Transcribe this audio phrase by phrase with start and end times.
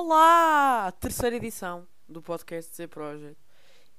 [0.00, 0.92] Olá!
[0.92, 3.36] Terceira edição do podcast Z Project.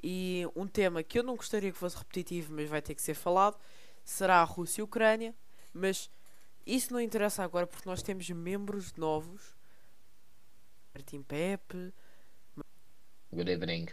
[0.01, 3.13] E um tema que eu não gostaria que fosse repetitivo, mas vai ter que ser
[3.13, 3.59] falado,
[4.01, 5.35] será a Rússia e a Ucrânia.
[5.73, 6.09] Mas
[6.65, 9.53] isso não interessa agora porque nós temos membros novos.
[10.93, 11.93] Martim Pepe
[13.33, 13.87] Good evening.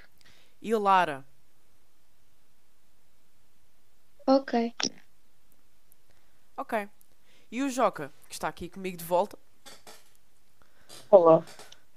[0.62, 1.26] e Lara.
[4.24, 4.76] Ok.
[6.56, 6.88] Ok.
[7.50, 9.36] E o Joca, que está aqui comigo de volta.
[11.10, 11.44] Olá.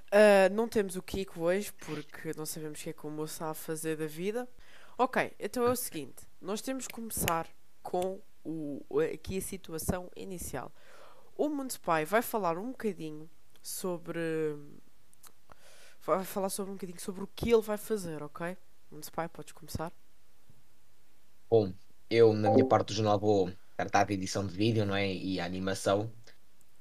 [0.09, 3.34] Uh, não temos o Kiko hoje porque não sabemos o que é que o moço
[3.34, 4.49] está a fazer da vida.
[4.98, 7.48] Ok, então é o seguinte: nós temos que começar
[7.84, 10.72] com o, aqui a situação inicial.
[11.38, 13.30] O Municipal vai falar um bocadinho
[13.62, 14.20] sobre.
[16.02, 18.57] Vai falar sobre um bocadinho sobre o que ele vai fazer, ok?
[18.90, 19.94] Municipal, podes começar?
[21.48, 21.71] Bom,
[22.10, 25.13] eu na minha parte do jornal vou tratar da edição de vídeo, não é?
[25.13, 26.12] E animação.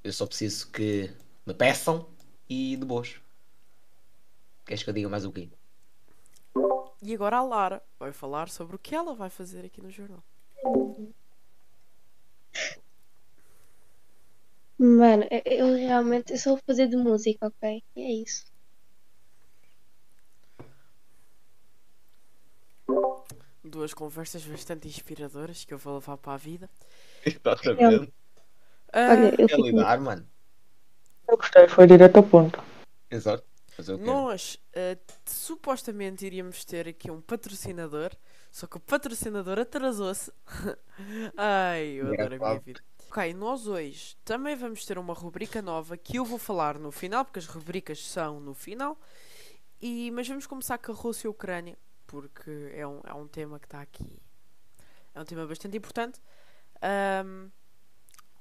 [0.03, 1.13] Eu só preciso que
[1.45, 2.09] me peçam
[2.49, 3.21] e de boas.
[4.65, 5.49] Queres que eu diga mais o quê?
[7.01, 10.23] E agora a Lara vai falar sobre o que ela vai fazer aqui no jornal.
[14.79, 17.83] Mano, eu- eu realmente eu só vou fazer de música, ok?
[17.95, 18.45] E é isso.
[23.63, 26.69] Duas conversas bastante inspiradoras que eu vou levar para a vida.
[27.25, 28.13] Exatamente.
[28.93, 29.67] Ah, Olha, eu fico.
[29.67, 30.27] lidar, mano.
[31.29, 32.59] Eu gostei, foi direto ao ponto.
[33.11, 33.43] Exato.
[33.99, 38.11] Nós eh, supostamente iríamos ter aqui um patrocinador,
[38.51, 40.33] só que o patrocinador atrasou-se.
[41.37, 42.81] Ai, eu adoro a minha vida.
[43.07, 47.23] Ok, nós hoje também vamos ter uma rubrica nova que eu vou falar no final,
[47.23, 48.97] porque as rubricas são no final.
[49.79, 51.77] E, mas vamos começar com a Rússia e a Ucrânia,
[52.07, 54.19] porque é um, é um tema que está aqui.
[55.13, 56.19] É um tema bastante importante.
[56.81, 57.49] Ahm,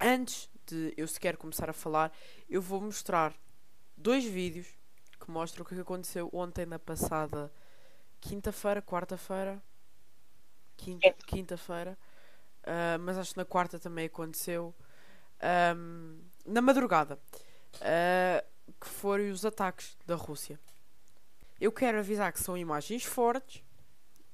[0.01, 2.13] antes de eu sequer começar a falar,
[2.49, 3.35] eu vou mostrar
[3.97, 4.69] dois vídeos
[5.21, 7.53] que mostram o que aconteceu ontem na passada
[8.21, 9.63] quinta-feira, quarta-feira,
[10.77, 11.99] quinta- quinta-feira,
[12.67, 14.75] Ah, mas acho que na quarta também aconteceu,
[15.41, 17.19] ahm, na madrugada,
[17.81, 18.45] ah,
[18.81, 20.61] que foram os ataques da Rússia.
[21.61, 23.63] Eu quero avisar que são imagens fortes.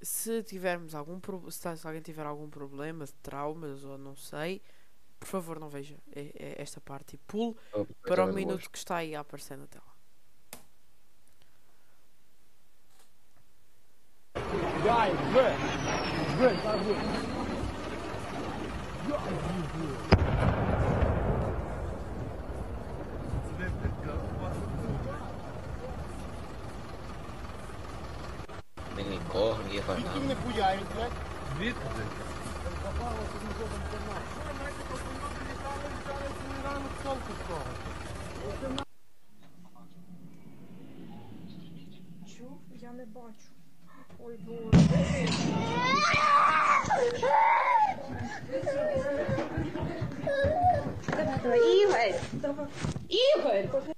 [0.03, 1.21] Se tivermos algum
[1.51, 4.63] se, se alguém tiver algum problema de traumas ou não sei,
[5.19, 8.79] por favor não veja é- é esta parte e pule Oh, para o minuto que
[8.79, 9.85] está aí a aparecer na tela.
[28.97, 30.19] Ninguém corre, ninguém faz nada.
[42.27, 42.59] Чув?
[42.83, 43.51] Я не бачу.
[44.19, 45.29] Ой, Боже.
[51.43, 51.83] Давай.
[51.83, 52.69] Ігор!
[53.09, 53.94] Ігор!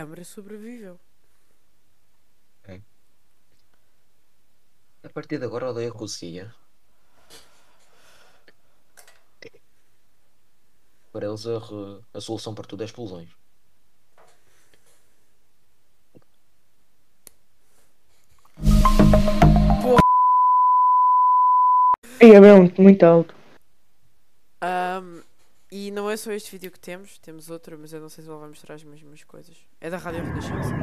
[0.00, 0.98] Câmara sobreviveu.
[5.02, 6.54] A partir de agora odeio a Rússia.
[11.12, 13.28] Para eles a, re- a solução para tudo é explosões.
[22.22, 23.39] E é mesmo muito alto.
[25.89, 28.23] Ahm, e não é só este vídeo que temos, temos outro, mas eu não sei
[28.23, 29.57] se ele vai mostrar as mesmas coisas.
[29.81, 30.75] É da Rádio Renascença.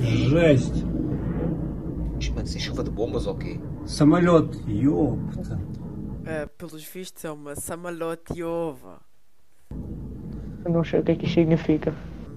[0.00, 0.84] Жесть.
[2.20, 3.58] Isto, mano, isso é chuva de bombas ou quê?
[3.86, 5.58] Самолет, ёпта.
[6.26, 9.00] Ah, pelos vistos é uma Samalotiova.
[10.64, 11.94] Eu não sei o que é que isso significa.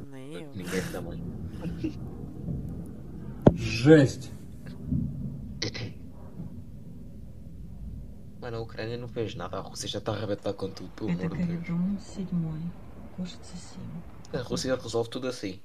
[0.09, 0.49] Nem eu.
[0.55, 1.21] Ninguém também.
[3.53, 4.33] Жесть.
[8.48, 11.36] Mano, a Ucrânia não fez nada, a Rússia já está arrebentada com tudo, pelo amor
[11.36, 11.68] de Deus.
[14.32, 15.60] A Rússia resolve tudo assim.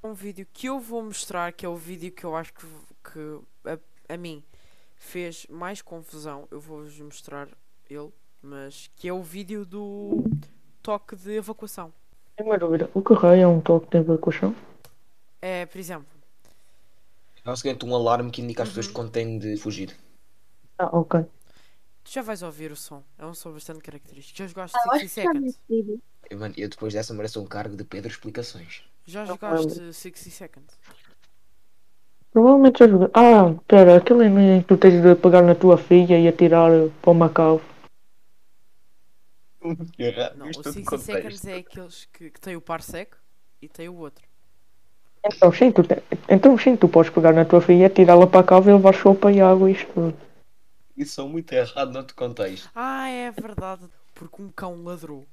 [0.00, 2.64] Um vídeo que eu vou mostrar, que é o vídeo que eu acho que,
[3.02, 4.44] que a, a mim
[4.94, 7.48] fez mais confusão, eu vou-vos mostrar
[7.90, 10.22] ele, mas que é o vídeo do
[10.84, 11.92] toque de evacuação.
[12.36, 14.54] Tenho uma dúvida, o que é um toque de evacuação?
[15.42, 16.06] É, por exemplo.
[17.44, 18.76] É o seguinte, um alarme que indica às uhum.
[18.76, 20.03] pessoas que têm de fugir.
[20.78, 21.24] Ah, ok.
[22.04, 23.02] Tu já vais ouvir o som.
[23.18, 24.38] É um som bastante característico.
[24.38, 25.60] Já jogaste Ah, eu 60 acho que já vi Seconds?
[26.30, 28.82] Eu, mano, eu depois dessa mereço um cargo de Pedro Explicações.
[29.06, 30.78] Já jogaste 60 Seconds?
[32.32, 33.08] Provavelmente já joguei.
[33.14, 37.10] Ah, pera, aquele em que tu tens de pegar na tua filha e atirar para
[37.10, 37.60] o Macau.
[40.36, 43.16] Não, o 60 Seconds é aqueles que, que tem o parsec
[43.62, 44.26] e tem o outro.
[45.26, 48.44] Então sim, tu te- então sim, tu podes pegar na tua filha, atirá-la para a
[48.44, 50.14] cava e levar sopa e água e isto tudo.
[50.96, 52.70] Isso é muito errado no outro contexto.
[52.74, 53.88] Ah, é verdade.
[54.14, 55.26] Porque um cão ladrou.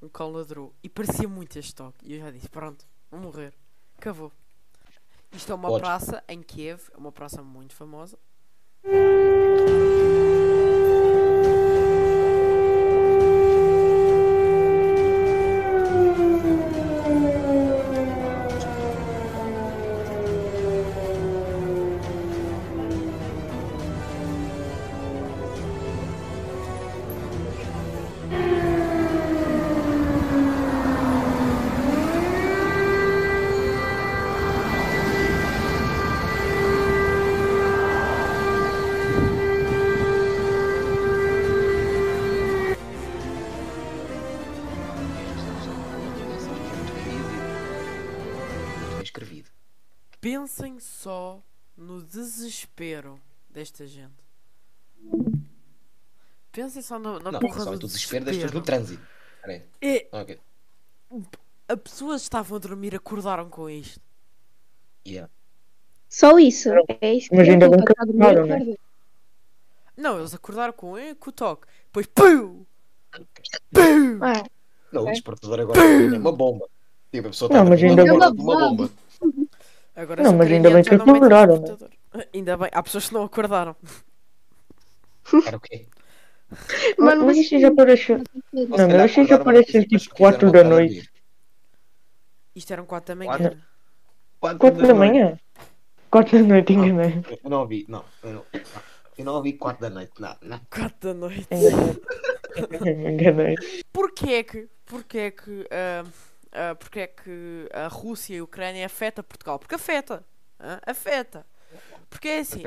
[0.00, 0.74] Um cão ladrou.
[0.82, 2.04] E parecia muito este toque.
[2.04, 3.52] E eu já disse: pronto, vou morrer.
[3.96, 4.32] Acabou.
[5.32, 5.82] Isto é uma Podes.
[5.82, 6.90] praça em Kiev.
[6.92, 8.18] É uma praça muito famosa.
[50.42, 51.40] Pensem só
[51.76, 53.16] no desespero
[53.48, 54.10] desta gente.
[56.50, 59.06] Pensem só na, na Não, porra só do o desespero das pessoas no trânsito.
[59.36, 59.62] Espera aí.
[59.80, 60.40] É, Ok.
[61.68, 64.00] a pessoas estavam a dormir, acordaram com isto.
[65.06, 65.30] Yeah.
[66.08, 66.70] Só isso.
[67.00, 68.74] É isso Mas eu ainda tenho bem que acordaram, né?
[69.96, 71.68] Não, eles acordaram com, eh, com o toque.
[71.84, 72.66] Depois, PUM!
[73.72, 74.18] PUM!
[74.20, 74.44] Ah,
[74.92, 76.68] Não, o despertador agora é uma bomba.
[77.12, 78.90] Tipo, a pessoa Não, está mas na ainda bomba, bem- uma bomba.
[79.94, 81.76] Agora Não, mas ainda bem que acordaram, né?
[82.34, 83.74] Ainda bem, há pessoas que não acordaram.
[85.46, 85.86] Era o quê?
[86.50, 88.12] Mas, Mano, mas isso já parece.
[88.52, 91.10] Não, mas isso já acordaram parece tipo quiseram 4 da noite.
[92.54, 93.62] Isto eram 4 da manhã.
[94.40, 95.38] 4 da manhã?
[96.10, 97.24] 4 da noite, enganei.
[97.42, 98.04] Eu não ouvi, não.
[98.22, 98.60] Eu não, não.
[99.16, 100.12] Eu não ouvi 4 da noite.
[100.18, 100.60] Não, não.
[100.70, 101.48] 4 da noite.
[102.56, 103.12] Enganei.
[103.14, 103.54] Enganei.
[103.90, 106.04] Porquê é que, porquê é que, ah,
[106.52, 109.58] ah, porquê é que a Rússia e a Ucrânia afeta Portugal?
[109.58, 110.24] Porque afeta.
[110.60, 110.80] hã?
[110.86, 111.46] Afeta.
[112.10, 112.62] Porque é assim.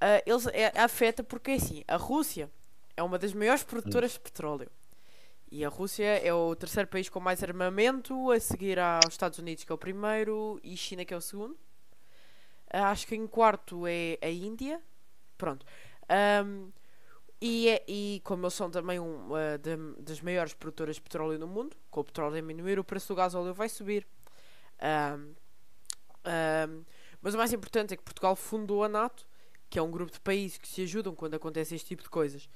[0.00, 1.84] ah, eles, é, afeta porque é assim.
[1.86, 2.50] A Rússia
[2.96, 4.70] é uma das maiores produtoras de petróleo.
[5.50, 9.62] E a Rússia é o terceiro país com mais armamento, a seguir aos Estados Unidos,
[9.62, 11.56] que é o primeiro, e China, que é o segundo.
[12.68, 14.82] Acho que em quarto é a Índia.
[15.38, 15.64] Pronto.
[16.08, 16.70] Ahm,
[17.40, 19.58] e, é- e como eles são também uma
[19.98, 23.16] das maiores produtoras de petróleo no mundo, com o petróleo a diminuir, o preço do
[23.16, 24.06] gás óleo vai subir.
[24.80, 25.34] Ahm,
[26.24, 26.84] ahm,
[27.22, 29.26] mas o mais importante é que Portugal fundou a NATO,
[29.70, 32.48] que é um grupo de países que se ajudam quando acontece este tipo de coisas.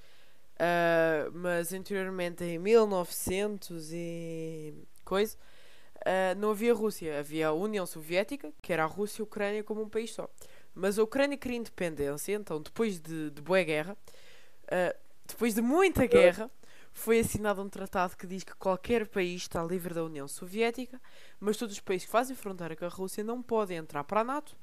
[0.59, 4.75] Ah, mas anteriormente, em 1900 e
[5.05, 5.37] coisa,
[6.07, 9.65] ah, não havia Rússia, havia a União Soviética, que era a Rússia e a Ucrânia
[9.65, 10.29] como um país só.
[10.75, 13.97] Mas a Ucrânia queria independência, então depois de, de boa guerra,
[14.71, 14.95] ah,
[15.27, 16.51] depois de muita guerra,
[16.93, 21.01] foi assinado um tratado que diz que qualquer país está livre da União Soviética,
[21.39, 24.25] mas todos os países que fazem fronteira com a Rússia não podem entrar para a
[24.25, 24.57] NATO.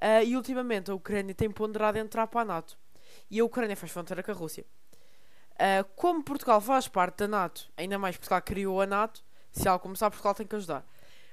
[0.00, 2.78] Ah, e ultimamente a Ucrânia tem ponderado entrar para a NATO.
[3.30, 4.64] E a Ucrânia faz fronteira com a Rússia.
[5.58, 9.82] Ah, como Portugal faz parte da NATO, ainda mais Portugal criou a NATO, se algo
[9.82, 10.86] começar, Portugal tem que ajudar.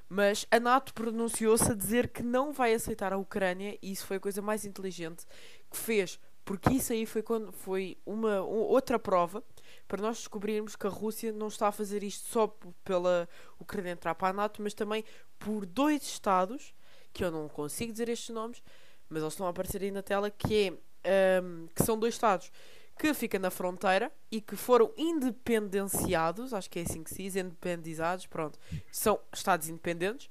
[0.08, 4.18] Mas a NATO pronunciou-se a dizer que não vai aceitar a Ucrânia e isso foi
[4.18, 5.26] a coisa mais inteligente
[5.70, 9.44] que fez, porque isso aí foi, quando, foi uma um- outra prova
[9.88, 12.48] para nós descobrirmos que a Rússia não está a fazer isto só
[12.84, 13.28] pela
[13.60, 15.04] Ucrânia entrar para a NATO, mas também
[15.40, 16.74] por dois Estados,
[17.14, 18.62] que eu não consigo dizer estes nomes,
[19.10, 22.52] mas eles estão a aparecer aí na tela, que, é, ahm, que são dois Estados
[22.98, 27.36] que ficam na fronteira e que foram independenciados, acho que é assim que se diz,
[27.36, 28.58] independizados, pronto,
[28.92, 30.30] são Estados independentes,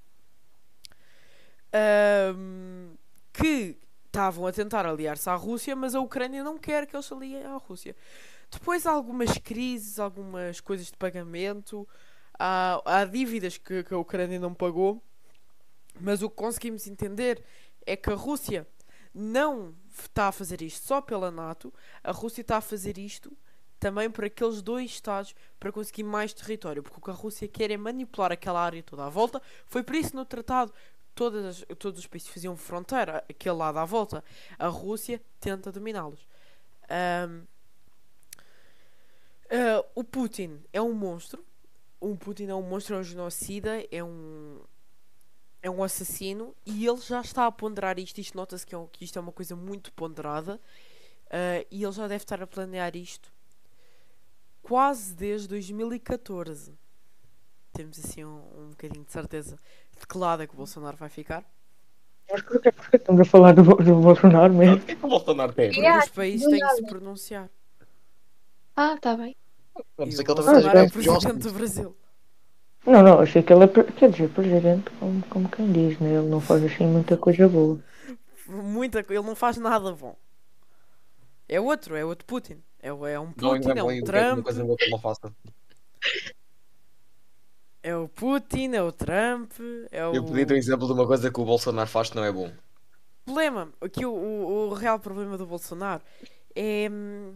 [1.73, 2.97] ahm,
[3.33, 3.77] que
[4.15, 7.45] estavam a tentar aliar-se à Rússia, mas a Ucrânia não quer que eles se aliem
[7.45, 7.97] à Rússia.
[8.49, 11.87] Depois há algumas crises, algumas coisas de pagamento,
[12.39, 15.03] há, há dívidas que, que a Ucrânia não pagou,
[16.01, 17.43] mas o que conseguimos entender
[17.85, 18.65] é que a Rússia
[19.13, 23.37] não está a fazer isto só pela NATO, a Rússia está a fazer isto
[23.81, 27.71] também por aqueles dois Estados para conseguir mais território, porque o que a Rússia quer
[27.73, 29.43] é manipular aquela área toda à volta.
[29.67, 30.73] Foi por isso no tratado
[31.15, 34.25] todas, as- todos os países faziam fronteira, aquele lado à volta.
[34.59, 36.27] A Rússia tenta dominá-los.
[36.89, 37.45] Ahm,
[39.51, 41.45] ah, o Putin é um monstro.
[42.01, 44.61] O Putin é um monstro, é um genocida, é um
[45.63, 48.21] é um assassino e ele já está a ponderar isto.
[48.21, 50.61] Isto nota-se que, é um- que isto é uma coisa muito ponderada.
[51.31, 53.33] Ah, e ele já deve estar a planear isto
[54.63, 56.75] quase desde 2014.
[57.73, 59.59] Temos assim um, um bocadinho de certeza
[59.99, 61.45] de que lado é que o Bolsonaro vai ficar.
[62.31, 64.77] Mas porquê, porquê estamos a falar do, do Bolsonaro mesmo?
[64.77, 65.71] O que é que o Bolsonaro tem?
[65.73, 67.51] Porque os países têm que se pronunciar.
[68.77, 69.37] Ah, tá bem.
[69.99, 71.97] Não sei o que ele está é a o fazer presidente do Brasil.
[72.87, 76.15] Não, não, achei que ele é, quer dizer, presidente, como, como quem diz, né?
[76.17, 77.79] Ele não faz assim muita coisa boa.
[78.47, 80.15] Muita, ele não faz nada bom.
[81.49, 82.63] É outro, é outro Putin.
[82.81, 84.45] É, o- é um Não, Putin, é não, um uma Trump.
[84.45, 85.33] coisa boa que ele não faça.
[87.85, 89.53] É o Putin, é o Trump,
[89.93, 90.15] é o.
[90.15, 92.51] Eu pedi um exemplo de uma coisa que o Bolsonaro faz que não é bom.
[93.25, 96.03] problema, aqui o, o, o real problema do Bolsonaro
[96.55, 97.35] é hum,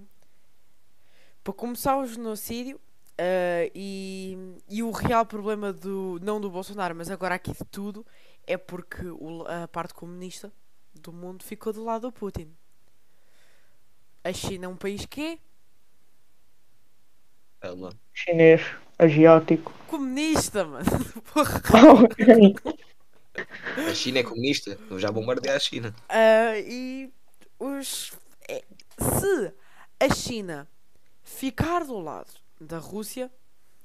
[1.43, 2.81] para começar o genocídio
[3.19, 4.37] ah, e,
[4.69, 8.05] e o real problema do não do Bolsonaro, mas agora aqui de tudo
[8.47, 10.53] é porque o- a parte comunista
[10.95, 12.49] do mundo ficou do lado do Putin.
[14.25, 15.39] A China é um país que é
[17.61, 17.91] Ela.
[18.13, 18.61] Chinês,
[18.99, 19.73] asiático.
[19.87, 20.85] comunista, mano.
[21.33, 21.61] Porra.
[23.77, 23.91] Ah.
[23.91, 24.77] A China é comunista.
[24.91, 25.95] Eu já bombardeei a China.
[26.09, 27.09] Ah, e
[27.57, 28.13] os.
[28.49, 28.65] é,
[28.99, 29.53] se
[30.01, 30.67] a China
[31.23, 33.31] ficar do lado da Rússia,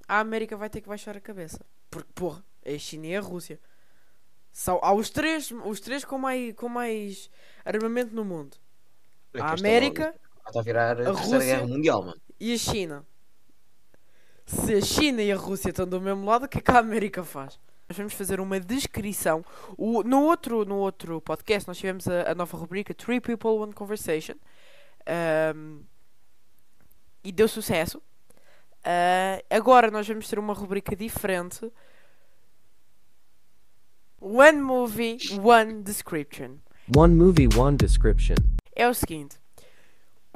[0.07, 1.59] a América vai ter que baixar a cabeça.
[1.91, 3.59] Porque, porra, é a China e a Rússia.
[4.51, 7.29] São, há os três, os três com, mais, com mais
[7.63, 8.57] armamento no mundo.
[9.39, 10.15] A América
[10.47, 12.19] Está a virar a terceira Rússia- guerra mundial, mano.
[12.39, 13.05] e a China.
[14.45, 16.79] Se a China e a Rússia estão do mesmo lado, o que é que a
[16.79, 17.59] América faz?
[17.87, 19.43] Nós vamos fazer uma descrição.
[19.77, 23.73] O- no, outro, no outro podcast, nós tivemos a, a nova rubrica Three People, One
[23.73, 24.35] Conversation.
[25.05, 25.81] Ahm,
[27.23, 28.01] e deu sucesso.
[28.83, 31.71] Ah, agora nós vamos ter uma rubrica diferente.
[34.19, 36.57] One Movie, One Description
[36.95, 38.35] One movie, one description.
[38.75, 39.37] é o seguinte.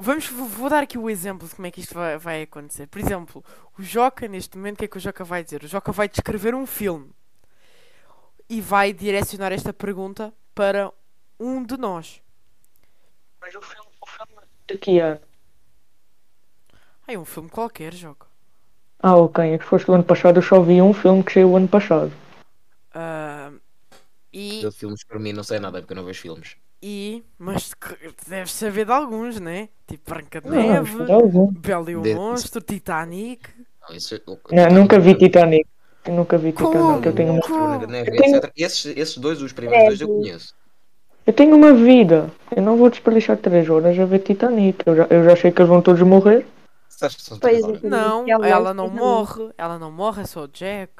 [0.00, 2.86] Vamos, vou vou dar aqui o exemplo de como é que isto vai, vai acontecer.
[2.86, 3.44] Por exemplo,
[3.78, 5.62] o Joca, neste momento, o que é que o Joca vai dizer?
[5.64, 7.10] O Joca vai descrever um filme
[8.48, 10.92] e vai direcionar esta pergunta para
[11.38, 12.22] um de nós.
[13.40, 15.20] Mas o filme, o filme de que ano?
[17.06, 18.26] Ah, é um filme qualquer, Joca.
[19.00, 19.44] Ah, ok.
[19.44, 21.56] É que se fosse do ano passado, eu só vi um filme que saiu o
[21.56, 22.12] ano passado.
[22.92, 23.52] Ah,
[24.32, 26.56] e, Eu de filmes para mim não sei nada porque eu não vejo filmes.
[26.82, 27.22] E.
[27.38, 27.72] Mas
[28.26, 29.68] deves saber de alguns, né?
[29.86, 30.96] Tipo Branca de Neve.
[31.58, 33.48] Bela e o De- Monstro, Titanic.
[33.88, 35.66] Não, isso, eu- Não, nunca vi Titanic.
[36.04, 37.06] Eu nunca vi Titanic.
[37.06, 37.86] Eu tenho, uma, Como?
[37.86, 38.40] Neve, Eu tenho-.
[38.56, 40.54] Esses, esses dois, os primeiros dois, eu conheço.
[41.26, 42.30] eu tenho uma vida.
[42.54, 44.82] Eu não vou desperdíciar 3 horas a ver Titanic.
[44.86, 46.46] Eu já, eu já sei que eles vão todos morrer.
[47.02, 47.88] É.
[47.88, 49.50] Não, Ela não morre.
[49.56, 50.92] Ela não morre, é só o Jack.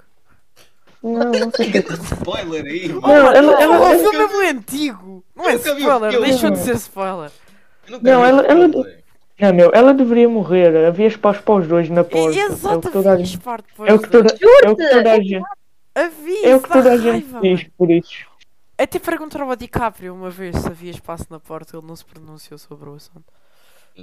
[1.02, 1.70] Não, não sei.
[2.02, 3.00] Spoiler aí, mano.
[3.06, 5.24] Não, ela, ela, o ela, filme é muito antigo.
[5.34, 7.30] Não é o spoiler, deixou de ser spoiler.
[7.88, 10.86] Eu Não, ela- ela- não, meu, ela deveria morrer.
[10.86, 12.38] Havia espaço para os dois na porta.
[12.38, 13.40] É o Exato, que toda a havia gente.
[13.42, 15.42] parte É o que toda, é o que toda a gente,
[15.94, 18.26] Havia, é o que isso toda a gente diz por isso.
[18.76, 22.58] Até perguntaram ao DiCaprio uma vez se havia espaço na porta, ele não se pronunciou
[22.58, 23.24] sobre o assunto.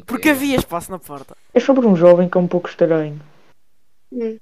[0.05, 1.37] Porque havia espaço na porta.
[1.53, 3.21] É sobre um jovem que é um pouco estranho.
[4.11, 4.37] Hum.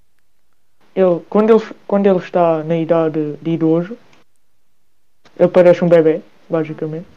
[0.96, 3.98] Ele, quando, ele, quando ele está na idade de idoso,
[5.38, 7.08] ele parece um bebê, basicamente.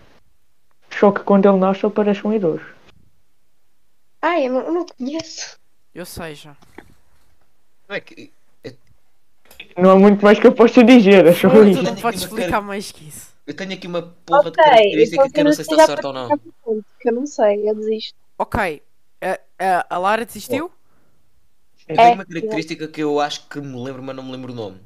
[0.99, 2.65] Só que quando ele nasce, ele parece um idoso.
[4.23, 5.59] Ai, eu não, eu não conheço.
[5.95, 6.57] Eu sei já.
[7.89, 8.33] Não é que-
[9.77, 11.83] Não há muito mais que eu possa dizer, é só Tu isso.
[11.83, 13.35] não Tenho podes explicar mais que isso.
[13.47, 15.87] Eu tenho aqui uma porra de Ok, característica então que eu não sei se está
[15.87, 16.41] certa ou não.
[17.05, 18.15] eu não sei, eu desisto.
[18.39, 18.83] Ok,
[19.23, 20.71] a, a, a Lara desistiu?
[21.89, 22.15] Eu tenho É.
[22.15, 24.81] uma característica que eu acho que me lembro, mas não me lembro o nome.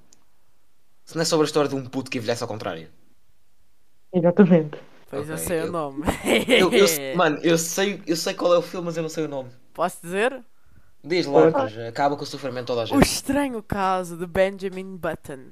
[1.04, 2.88] Se não é sobre a história de um puto que envelhece ao contrário.
[4.12, 4.78] Exatamente.
[5.08, 6.04] Pois eu Ok, sei o eu- nome.
[6.46, 9.24] Eu, eu- mano, eu sei, eu sei qual é o filme, mas eu não sei
[9.24, 9.50] o nome.
[9.74, 10.44] Posso dizer?
[11.02, 13.02] Diz lá, mas acaba com o sofrimento de toda a O gente.
[13.06, 15.46] estranho caso de Benjamin Button.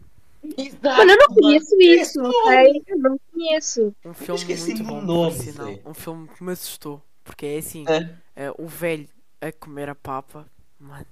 [0.82, 2.82] Mano, eu não conheço isso, ok?
[2.86, 3.94] Eu não conheço.
[4.04, 5.74] Um filme muito do bom, nome, sinal.
[5.84, 7.02] Um filme que me assustou.
[7.24, 8.44] Porque é assim, É.
[8.46, 9.08] é, o velho
[9.40, 10.46] a comer a papa.
[10.78, 11.06] Mano.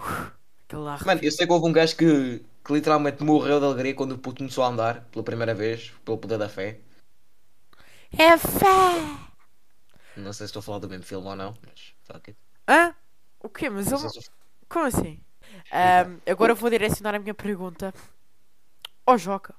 [0.00, 0.30] Uf,
[0.68, 1.06] Aquele.
[1.06, 4.18] Mano, eu sei que houve um gajo que, que literalmente morreu de alegria quando o
[4.18, 6.78] puto começou a andar pela primeira vez, pelo poder da fé.
[8.18, 9.20] É fé!
[10.16, 12.38] Não sei se estou a falar do mesmo filme ou não, mas fuck it.
[12.68, 12.94] Hã?
[13.42, 13.70] O quê?
[13.70, 14.10] Mas Não ele.
[14.10, 14.30] sei se-
[14.68, 15.20] Como assim?
[15.72, 17.92] Ahm, agora eu vou direcionar a minha pergunta
[19.06, 19.54] ao Joca.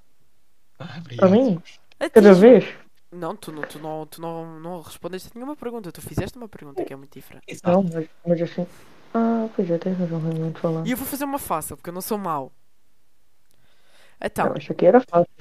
[0.80, 1.62] Ah, Para mim,
[2.00, 2.66] A ti, cada vez.
[3.12, 5.92] Não, tu não, tu não, tu não, não respondeste a nenhuma pergunta.
[5.92, 7.44] Tu fizeste uma pergunta que é muito diferente.
[7.48, 7.72] Exato.
[7.72, 8.66] Não, mas, mas assim.
[9.14, 10.88] Ah, pois é, tens razão, realmente falando.
[10.88, 12.52] E eu vou fazer uma fácil, porque eu não sou mau.
[14.22, 15.32] Então, Não, isso aqui era fácil.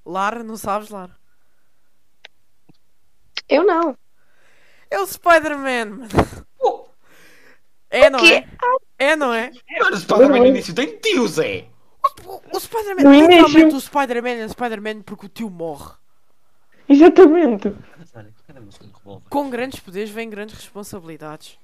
[0.05, 1.16] Lara, não sabes, Lara?
[3.49, 3.97] Eu não.
[4.89, 6.07] É o Spider-Man, mano.
[6.59, 6.85] Oh,
[7.89, 8.47] É, não é?
[8.99, 9.51] É, não é?
[9.91, 11.65] O Spider-Man no início tem tio, Zé.
[12.25, 13.29] O, o Spider-Man, No início.
[13.47, 15.93] literalmente o Spider-Man é Spider-Man porque o tio morre.
[16.89, 17.73] Exatamente.
[19.29, 21.57] Com grandes poderes vêm grandes responsabilidades.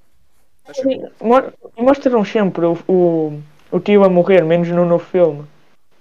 [1.22, 3.42] Mo- Mostram sempre o, o,
[3.72, 5.46] o tio a morrer, menos no novo filme.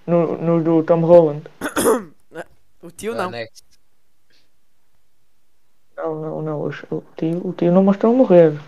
[0.06, 1.42] No, no do Tom Holland.
[2.82, 3.30] O tio não.
[3.30, 3.62] Next.
[6.02, 6.60] Não, não, não.
[6.62, 8.58] O tio, o tio não mostram morrer.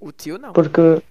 [0.00, 0.52] O tio não.
[0.52, 1.02] Porque.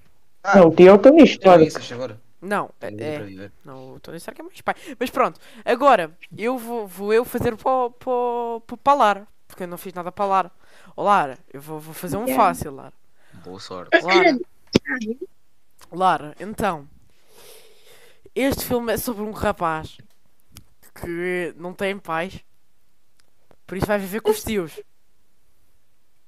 [0.44, 2.20] Ah, Não, o tio é o Tony Já Stark.
[2.42, 3.52] Não, é, viver.
[3.64, 4.74] não, o Tony Stark é mais pai.
[5.00, 9.78] Mas pronto, agora eu vou, vou eu fazer para para para Lara, porque eu não
[9.78, 10.52] fiz nada para Lara.
[10.98, 12.94] Ó Lara, eu vou, vou fazer um fácil, Lara.
[13.46, 13.96] Boa sorte.
[14.04, 14.40] Lara,
[15.92, 16.88] Lara, então,
[18.34, 19.98] este filme é sobre um rapaz
[20.96, 22.40] que não tem pais,
[23.72, 24.82] por isso vai viver com os tios.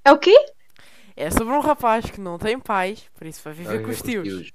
[0.06, 0.34] É o quê?
[1.14, 4.02] É sobre um rapaz que não tem pais, por isso vai viver Vai com os
[4.02, 4.52] viver tios.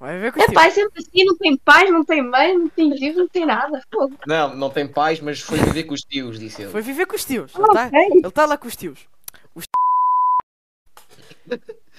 [0.00, 0.54] Vai viver com os É tios.
[0.60, 3.80] pai sempre assim, não tem pais, não tem mãe, não tem tio, não tem nada.
[3.94, 4.18] Fogo.
[4.26, 6.72] Não, não tem pais, mas foi viver com os tios, disse ele.
[6.72, 7.54] Foi viver com os tios.
[7.54, 8.00] Ele está Ok.
[8.10, 9.06] ele tá lá com os tios.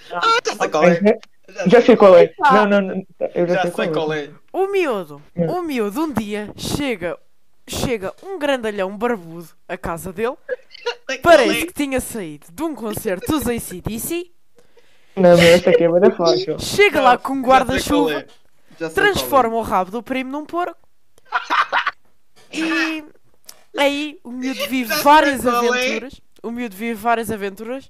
[0.09, 1.19] Já sei qual é.
[1.67, 2.33] Já sei qual é.
[2.51, 3.07] Não, não, não.
[3.33, 4.29] Eu já, Já sei qual é.
[4.51, 5.45] O miúdo, Hum.
[5.49, 7.17] o miúdo, um dia chega,
[7.67, 10.35] chega um grandalhão barbudo à casa dele.
[11.21, 11.65] Parece é.
[11.65, 14.31] que tinha saído de um concerto dos ACDC.
[15.15, 16.59] Não, mas esta aqui é bem fácil.
[16.59, 18.27] Chega lá com um guarda-chuva, é.
[18.81, 18.89] É.
[18.89, 20.77] transforma o rabo do primo num porco.
[22.51, 23.03] E
[23.77, 26.21] aí o miúdo vive várias aventuras.
[26.41, 27.89] O miúdo vive várias aventuras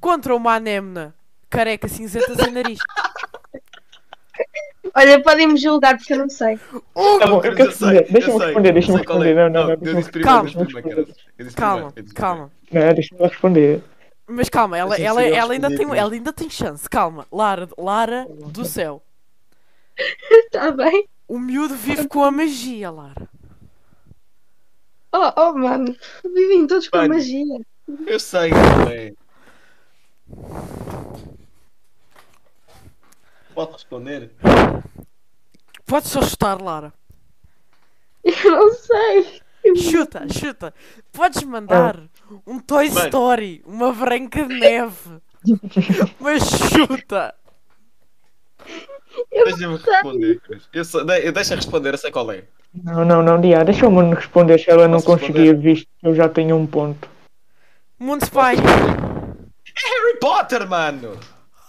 [0.00, 1.14] contra uma anêmona
[1.48, 2.78] careca cinzenta sem nariz.
[4.96, 6.56] Olha, podem-me julgar porque eu não sei.
[6.56, 8.06] Tá bom, eu quero responder.
[8.10, 9.34] Deixa-me responder, deixa-me responder.
[9.34, 9.70] Não, não, não.
[9.70, 11.92] Eu Deixa-me disse primeiro, Calma.
[12.14, 12.50] Calma.
[12.72, 13.82] Não, deixa-me responder.
[14.26, 16.88] Mas calma, ela, ela, ela, ainda tem, ela ainda tem chance.
[16.88, 19.02] Calma, Lara, Lara do céu.
[20.30, 21.06] Está bem?
[21.28, 23.28] O miúdo vive com a magia, Lara.
[25.12, 25.94] Oh, oh, mano.
[26.24, 27.14] Vivem todos com Mano.
[27.14, 27.60] magia.
[28.06, 28.50] Eu sei
[28.90, 29.12] é.
[33.56, 34.30] Pode responder.
[35.86, 36.92] Podes só chutar, Lara.
[38.22, 39.40] Eu não sei.
[39.76, 40.74] Chuta, chuta.
[41.10, 41.98] Podes mandar
[42.46, 43.06] um Toy Mano.
[43.06, 45.22] Story, uma Branca de Neve.
[46.20, 47.34] Mas chuta.
[49.32, 50.40] Deixa-me responder.
[50.40, 50.68] Carlos.
[50.74, 52.44] Eu, sou, de- eu deixa responder, eu sei qual é.
[52.74, 53.64] Não, não, não, Dia.
[53.64, 57.08] Deixa-me responder se ela não Posso conseguir, visto que eu já tenho um ponto.
[57.98, 58.56] Mundo Pai.
[58.56, 61.18] É Harry Potter, mano!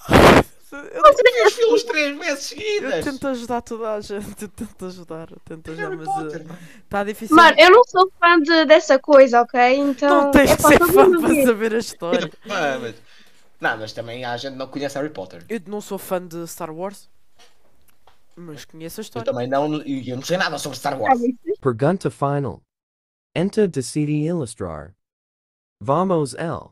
[0.71, 3.05] Eu, Vi os filmes três vezes eu seguidas!
[3.05, 4.41] tento ajudar toda a gente.
[4.43, 6.59] Eu tento ajudar, eu tento ajudar, Harry mas Potter, mano.
[6.83, 7.35] está difícil.
[7.35, 9.59] Mano, eu não sou fã de, dessa coisa, ok?
[9.77, 10.23] Então.
[10.23, 11.45] não tens é que pá, ser fã para ver.
[11.45, 12.31] saber a história.
[12.49, 12.95] Ah, mas...
[13.59, 15.43] Não, mas também há gente que não conhece Harry Potter.
[15.49, 17.09] Eu não sou fã de Star Wars,
[18.35, 19.25] mas conheço a Eu história.
[19.31, 21.19] também não, e eu não sei nada sobre Star Ah, Wars.
[21.21, 22.61] mas Pergunta final.
[23.35, 24.93] Enter decidi illustrar.
[25.81, 26.69] Vamos L.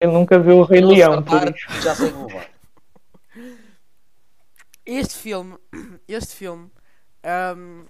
[0.00, 1.24] Ele nunca viu o Rei Eu Leão,
[1.82, 2.48] já sei que vou levar.
[4.90, 5.58] Este filme,
[6.08, 6.70] este filme
[7.22, 7.84] ahm,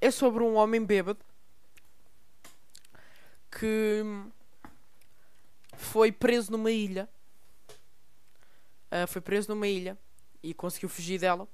[0.00, 1.24] é sobre um homem bêbado
[3.48, 4.02] que
[5.76, 7.08] foi preso numa ilha.
[8.90, 9.96] Ah, foi preso numa ilha
[10.42, 11.46] e conseguiu fugir dela.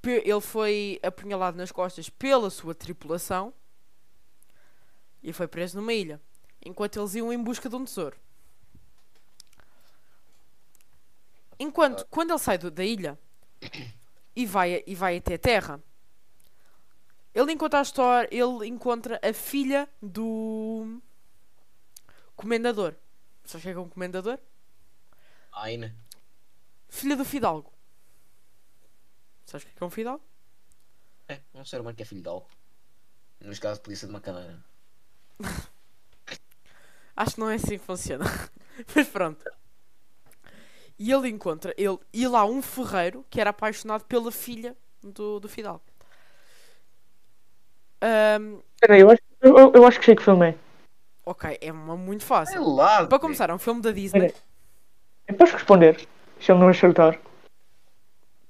[0.00, 3.52] Pe- ele foi apunhalado nas costas pela sua tripulação
[5.22, 6.20] e foi preso numa ilha,
[6.64, 8.16] enquanto eles iam em busca de um tesouro.
[11.58, 13.18] Enquanto, quando ele sai do- da ilha
[14.34, 15.82] e vai, e vai até a terra,
[17.34, 21.00] ele encontra a história, ele encontra a filha do
[22.36, 22.94] comendador.
[23.44, 24.38] Sabes o que é que é um comendador?
[25.52, 25.94] Aina.
[26.88, 27.72] Filha do fidalgo.
[29.46, 30.24] Sabes o que é é um fidalgo?
[31.28, 32.48] É, um ser humano que é filho de algo.
[33.40, 34.62] Neste caso podia ser de uma cadeira.
[37.16, 38.24] Acho que não é assim que funciona.
[38.94, 39.44] Mas pronto.
[40.98, 45.48] E ele encontra, ele, e lá um ferreiro que era apaixonado pela filha do, do
[45.48, 45.82] Fidalgo.
[48.00, 50.54] Ahm, Espera aí, eu acho, eu, eu- acho que sei que filme é.
[51.24, 52.62] ok, é uma muito fácil.
[52.74, 53.06] lá.
[53.06, 54.26] Para começar, é um filme da Disney.
[54.26, 54.44] Espera
[55.28, 56.06] Eu posso responder?
[56.40, 57.18] Se ele não acertar.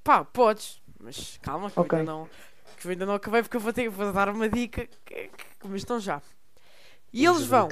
[0.03, 1.93] Pá, podes, mas calma que, Ok.
[1.93, 2.29] eu ainda não,
[2.77, 5.69] que eu ainda não acabei porque eu vou, ter, vou dar uma dica que, que,
[5.69, 6.21] mas estão já.
[7.13, 7.69] E eles vão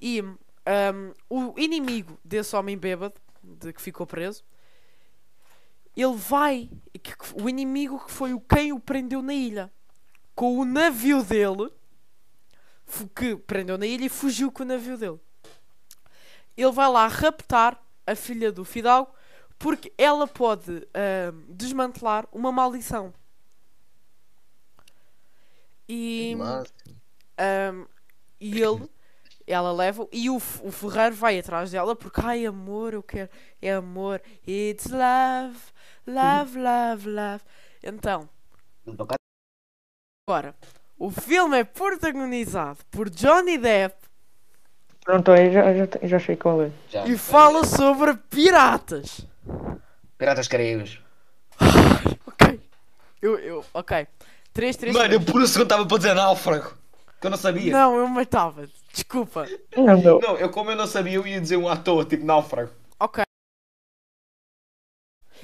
[0.00, 0.20] e
[0.64, 3.14] ahm, o inimigo desse homem bêbado
[3.56, 4.44] de que ficou preso.
[5.96, 6.70] Ele vai
[7.02, 9.72] que- o inimigo que foi o quem o prendeu na ilha
[10.34, 11.72] com o navio dele
[13.14, 15.20] que prendeu na ilha e fugiu com o navio dele.
[16.56, 19.12] Ele vai lá raptar a filha do Fidalgo
[19.58, 23.12] porque ela pode ahm, desmantelar uma maldição.
[25.88, 26.34] E
[27.36, 27.86] Ahm,
[28.40, 28.88] e ele,
[29.52, 33.30] ela leva e o, o Ferreiro vai atrás dela porque, ai amor, eu quero,
[33.60, 35.58] é amor, it's love,
[36.06, 37.44] love, love, love.
[37.82, 38.28] Então,
[40.28, 40.54] agora,
[40.98, 44.08] o filme é protagonizado por Johnny Depp
[45.08, 46.70] Pronto, aí já, já, já sei qual é.
[46.90, 49.26] Já, e fala sobre piratas.
[50.18, 50.98] Piratas Caraíbas.
[52.26, 52.60] Ok,
[53.22, 54.06] eu, eu, ok,
[54.52, 56.74] 3, 3, Mano, eu por um segundo estava para dizer náufrago.
[57.18, 57.72] Que eu não sabia.
[57.72, 59.46] Não, eu matava, desculpa.
[59.76, 60.18] Não, não.
[60.20, 62.70] Não, eu como eu não sabia, eu ia dizer um à toa, tipo náufrago.
[63.00, 63.22] Ok,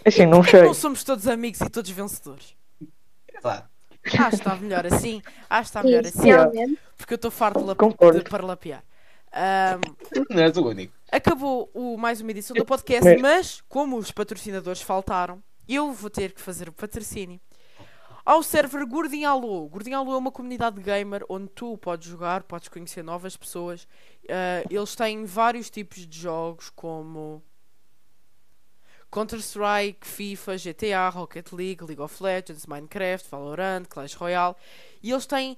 [0.07, 0.63] Assim, não sei.
[0.63, 2.55] não somos todos amigos e todos vencedores?
[3.33, 3.69] Exato.
[4.07, 5.23] Acho que está melhor assim.
[5.49, 6.27] Acho que está melhor assim.
[6.27, 6.79] realmente.
[6.97, 8.23] Porque eu estou farto de, Concordo.
[8.23, 8.85] de parlapear.
[9.33, 9.81] Ahm,
[10.31, 10.93] Não és o único.
[11.11, 16.11] acabou o, mais uma edição do podcast, Mas- mas como os patrocinadores faltaram, eu vou
[16.11, 17.41] ter que fazer o patrocínio.
[18.25, 18.87] Ao server.
[18.87, 19.69] Gordinho Alô
[20.13, 23.87] é uma comunidade gamer onde tu podes jogar, podes conhecer novas pessoas.
[24.29, 27.43] Ah, eles têm vários tipos de jogos como
[29.13, 34.57] Counter-Strike, FIFA, GTA, Rocket League, League of Legends, Minecraft, Valorant, Clash Royale.
[35.03, 35.57] E eles têm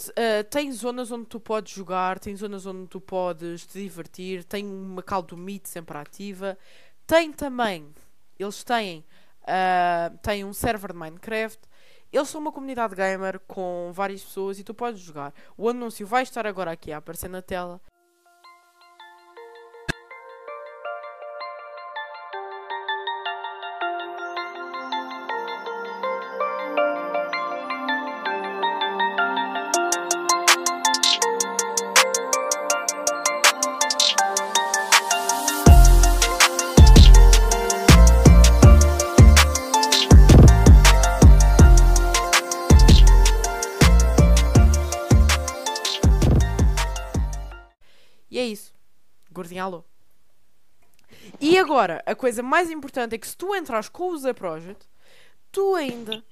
[0.00, 4.64] Uh, tem zonas onde tu podes jogar, tem zonas onde tu podes te divertir, tem
[4.64, 6.56] uma call do Meet sempre ativa.
[7.06, 7.94] Tem também,
[8.38, 9.04] eles têm,
[9.42, 11.60] uh, têm um server de Minecraft.
[12.12, 15.32] Eles são uma comunidade gamer com várias pessoas e tu podes jogar.
[15.56, 17.80] O anúncio vai estar agora aqui a aparecer na tela.
[49.58, 49.84] Alô.
[51.40, 54.86] E agora, a coisa mais importante é que se tu entras com o Z Project,
[55.50, 56.22] tu ainda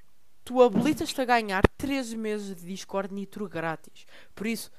[0.45, 4.07] tu habilitas-te a ganhar 3 meses de Discord Nitro grátis.
[4.35, 4.71] Por isso,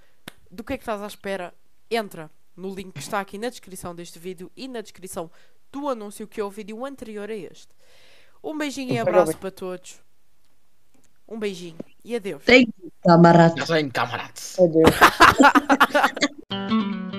[0.50, 1.54] do que é que estás à espera?
[1.92, 5.30] Entra no link que está aqui na descrição deste vídeo e na descrição
[5.72, 7.68] do anúncio que é o vídeo anterior a este.
[8.44, 10.02] Um beijinho e abraço para todos.
[11.28, 12.44] Um beijinho e adeus.
[12.44, 12.68] Tem
[13.04, 13.56] camarada.
[13.58, 14.58] Já sei, camaradas.
[14.60, 14.90] Adeus.